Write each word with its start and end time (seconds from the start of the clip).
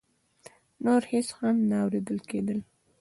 نور 0.83 1.01
هېڅ 1.11 1.27
هم 1.39 1.55
نه 1.69 1.77
اورېدل 1.83 2.19
کېدل. 2.29 2.59